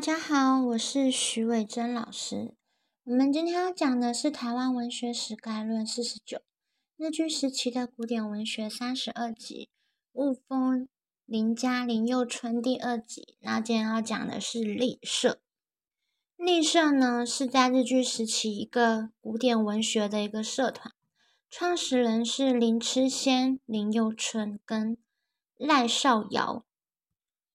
[0.00, 2.54] 大家好，我是徐伟珍老师。
[3.04, 6.40] 我们今天要讲的是台湾文学史概论四十九，
[6.96, 9.68] 日据时期的古典文学三十二集，
[10.12, 10.88] 雾峰
[11.26, 13.36] 林家林佑春第二集。
[13.40, 15.38] 那今天要讲的是立社。
[16.38, 20.94] 立社呢是在日据时期一个古典文学的一个社团，
[21.50, 24.96] 创始人是林痴仙、林佑春跟
[25.58, 26.64] 赖少尧。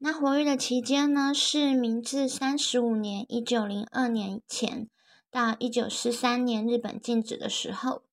[0.00, 4.88] 那活跃的期间呢，是明治三十五年（一九零二年前）
[5.28, 8.04] 到一九四三年日本禁止的时候。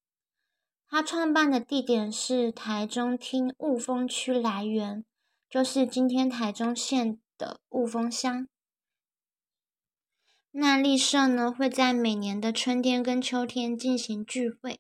[0.88, 5.06] 他创办的地点是台中厅雾峰区来源，
[5.48, 8.48] 就是今天台中县的雾峰乡。
[10.52, 14.80] 那立社呢，会在每年的春天跟秋天进行聚会，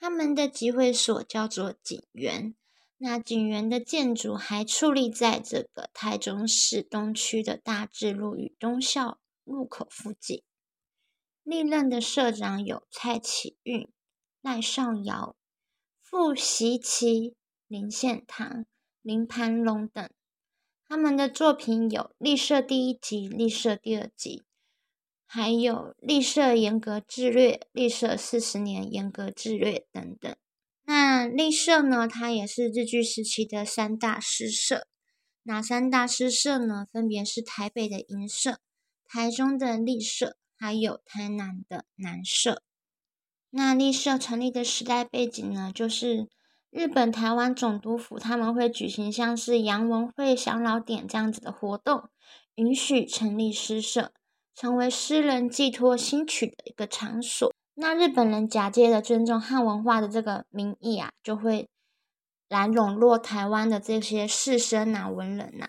[0.00, 2.54] 他们的集会所叫做景园。
[3.02, 10.42] 那景园的建筑还矗立在这个台中市东区的大智路与东校路口附近。
[11.42, 13.88] 历任的社长有蔡启运、
[14.42, 15.34] 赖尚尧、
[16.02, 17.34] 傅习奇、
[17.66, 18.66] 林献堂、
[19.00, 20.06] 林盘龙等。
[20.86, 24.40] 他们的作品有《立社第一集》《立社第二集》，
[25.24, 30.36] 还有《立社严格自略》《立社四十年严格自略》等等。
[30.92, 32.08] 那立社呢？
[32.08, 34.88] 它也是日据时期的三大诗社。
[35.44, 36.84] 哪三大诗社呢？
[36.92, 38.58] 分别是台北的银社、
[39.06, 42.64] 台中的立社，还有台南的南社。
[43.50, 46.26] 那立社成立的时代背景呢，就是
[46.70, 52.08] 日本台湾总督府他们会举行像是洋文会、享老典这样子的活动，
[52.56, 54.12] 允许成立诗社，
[54.56, 57.54] 成为诗人寄托新曲的一个场所。
[57.82, 61.70] 那日本人假借的尊重汉文化的这个名义啊，就会
[62.46, 65.68] 来笼络台湾的这些士绅呐、文人呐。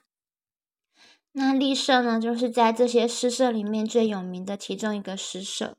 [1.32, 5.78] 那立社呢，就是在这些诗社里面最有名的其中一个诗社。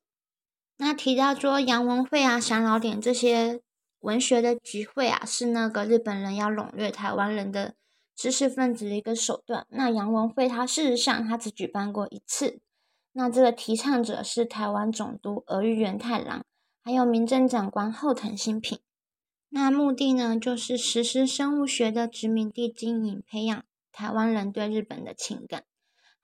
[0.79, 3.61] 那提到说杨文会啊、享老点这些
[4.01, 7.75] 文学的集会啊，是那个日本人要笼络台湾人的
[8.17, 9.67] 知识分子的一个手段。
[9.69, 12.63] 那杨文会它事实上它只举办过一次。
[13.13, 16.45] 那这个提倡者是台湾总督俄玉元太郎，
[16.83, 18.79] 还有民政长官后藤新平。
[19.51, 25.65] 那目的呢，就是实施生物学的殖民地经营，培养台湾人对日本的情感。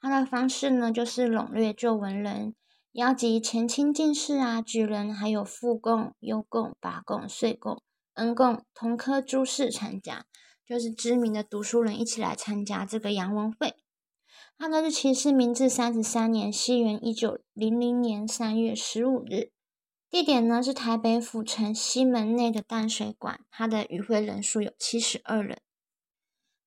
[0.00, 2.54] 他的方式呢，就是笼络旧文人，
[2.92, 7.82] 邀集前清进士啊、举人，还有副贡、优贡、拔贡、岁贡、
[8.14, 10.24] 恩贡、同科诸士参加，
[10.64, 13.74] 就是知名的读书人一起来参加这个洋文会。
[14.60, 19.52] 它的日期是明治三十三年，西元一九零零年三月十五日。
[20.10, 25.60] 地点呢是台北府城西门内的淡水馆，它的与会人数有七十二人。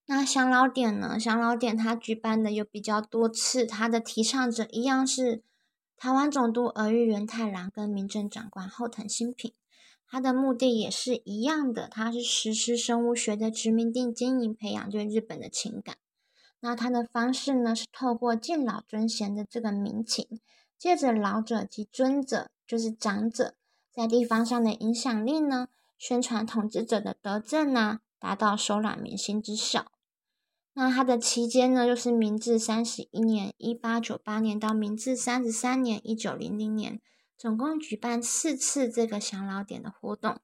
[0.05, 1.19] 那享老典呢？
[1.19, 5.43] 享老典它举办的有比较多次，它的提倡者一样是
[5.97, 9.53] 台湾总督儿玉源太郎跟民政长官后藤新平。
[10.07, 15.97] 它的目的也是一样的，它是实施生物学的殖民地经营，培养对日本的情感。
[16.61, 20.39] 那他的方式呢，是透过敬老尊贤的这个民情，
[20.77, 23.55] 借着老者及尊者，就是长者
[23.91, 25.67] 在地方上的影响力呢，
[25.97, 29.91] 宣传统治者的德政啊，达到收揽民心之效。
[30.73, 37.01] 那他的期间呢，就是明治三十一年（一八九八年）到明治三十三年（一九零零年），
[37.37, 40.37] 总共举办四次这个享老典的活动。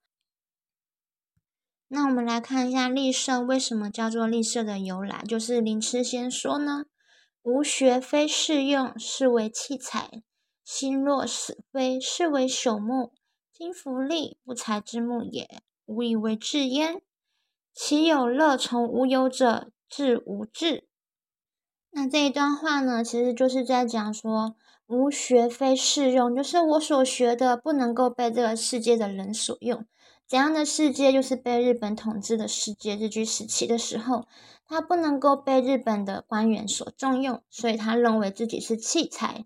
[1.90, 6.84] 那我们来看一下立社为什么叫做立社的由来，就是林痴先说呢
[7.44, 10.22] ：“无学非适用，是为器材；
[10.66, 13.14] 心若死灰，是为朽木。
[13.53, 17.02] 今弗立，不才之木也，无以为治焉。
[17.74, 20.88] 其有乐从无有者，治无志。”
[21.92, 29.86] 那这一段话呢，其实就是在讲说，无学非适用，就是我所学的不能够被这个世界的人所用。
[30.27, 32.97] 怎样的世界就是被日本统治的世界？
[32.97, 34.27] 日据时期的时候，
[34.67, 39.45] 他不能够被日本的官员所重用，所以他认为自己是器材，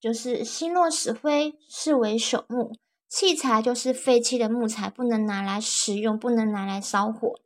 [0.00, 2.72] 就是心若死灰，视为朽木。
[3.08, 7.38] 器材就是废弃的木材，不能拿来使用，不能拿来烧火。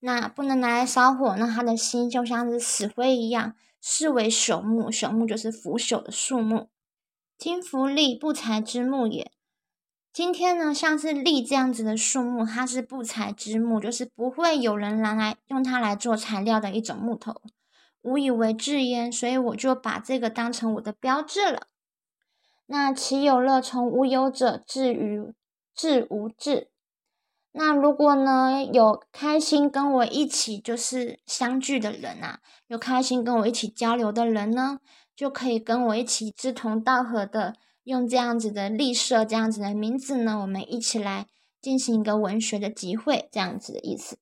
[0.00, 4.90] 那不能拿来烧火，那他的心就像是死灰一样，视为朽木。
[4.90, 6.68] 朽木就是腐朽的树木。
[7.38, 9.32] 金福利不才之木也。
[10.12, 17.40] 今天呢，像是栗这样子的树木，它是不材之木，就是不会有人拿来用它来做材料的一种木头，
[18.02, 21.68] 无以为治焉，所以我就把这个当成我的标志了。
[22.66, 25.32] 那其有乐从无有者，至于
[25.74, 26.68] 至无至。
[27.52, 34.80] 那如果呢，有开心跟我一起就是相聚的人啊，有开心跟我一起交流的人呢，
[35.16, 41.26] 就可以跟我一起志同道合的，用这样子的立社这样子的名字呢，我们一起来
[41.60, 44.18] 进行一个文学的集会，这样子的意思。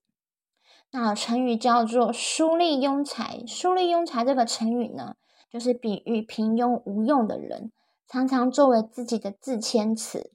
[0.91, 3.45] 那成语叫做“书立庸才”。
[3.47, 5.15] 书立庸才这个成语呢，
[5.49, 7.71] 就是比喻平庸无用的人，
[8.07, 10.31] 常常作为自己的自谦词。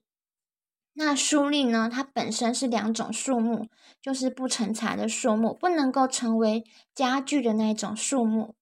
[0.94, 3.66] 那书立呢，它本身是两种树木，
[4.00, 6.64] 就是不成材的树木，不能够成为
[6.94, 8.54] 家具的那一种树木。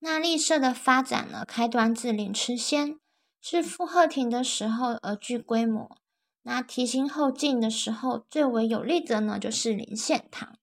[0.00, 2.98] 那立社的发展呢，开端自凌迟先，
[3.40, 5.98] 是傅鹤亭的时候而具规模。
[6.42, 10.56] 那提兴后进的时候，最为有力的呢，就是林献堂。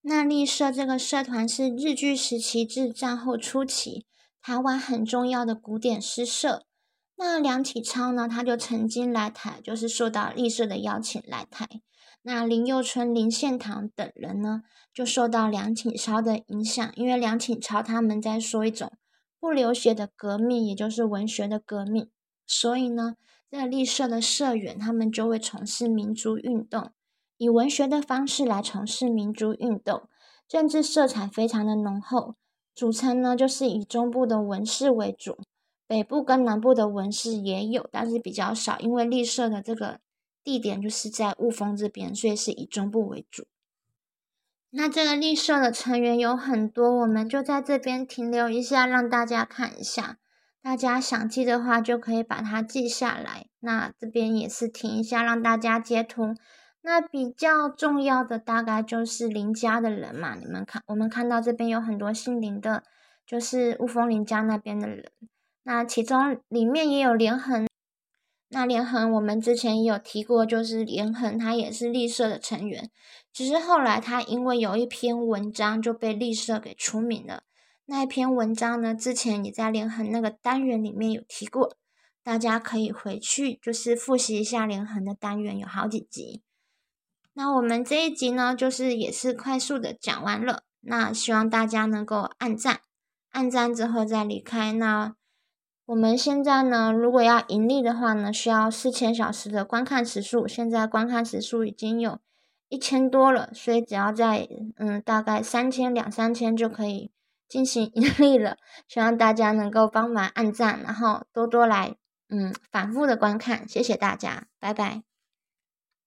[0.00, 4.06] 那立社这个社团是日据时期至战后初期
[4.40, 6.64] 台湾很重要的古典诗社。
[7.16, 11.66] 那梁启超呢，他就曾经来台，就是受到立社的邀请来台。
[12.22, 14.62] 那林佑春、林献堂等人呢，
[14.92, 18.92] 就受到梁启超的影响，因为梁启超他们在说一种
[19.38, 22.10] 不流血的革命，也就是文学的革命，
[22.46, 23.16] 所以呢，
[23.50, 26.90] 这个立社的社员他们就会从事民族运动。
[27.38, 30.08] 以文学的方式来从事民族运动，
[30.48, 32.34] 政治色彩非常的浓厚。
[32.74, 35.38] 组成呢，就是以中部的文士为主，
[35.86, 38.78] 北部跟南部的文士也有，但是比较少。
[38.78, 40.00] 因为立社的这个
[40.42, 43.44] 地点就是在雾峰这边，所以是以中部为主。
[44.78, 50.18] 那这个立社的成员有很多，我们就在这边停留一下，让大家看一下。
[50.62, 53.46] 大家想记的话，就可以把它记下来。
[53.60, 56.34] 那这边也是停一下，让大家截图。
[56.82, 62.82] 那比较重要的大概就是林家的人嘛，你们看，我们看到这边有很多姓林的，
[63.26, 65.06] 就是雾峰林家那边的人。
[65.62, 67.66] 那其中里面也有连横，
[68.48, 72.90] 那连横我们之前也有提过，就是连横他也是立社的成员，
[73.32, 77.42] 只是后来他因为有一篇文章就被立社给除名了。
[77.86, 81.76] 那一篇文章呢，之前也在连横那个单元里面有提过，
[82.22, 86.42] 大家可以回去就是复习一下连横的单元，有好几集。
[87.34, 90.62] 那我们这一集呢，就是也是快速的讲完了。
[90.80, 92.80] 那希望大家能够按赞，
[93.30, 94.72] 按赞之后再离开。
[94.72, 95.14] 那
[95.86, 100.46] 我们现在呢，如果要盈利的话呢，需要四千小时的观看时数。
[100.48, 102.18] 现在观看时数已经有
[102.68, 104.48] 一千多了，所以只要在
[104.78, 107.12] 嗯大概三千两三千就可以
[107.48, 108.56] 进行 盈利了。
[108.88, 111.94] 希望大家能够帮忙按赞，然后多多来
[112.28, 113.68] 嗯反复的观看。
[113.68, 115.15] 谢谢大家，拜拜。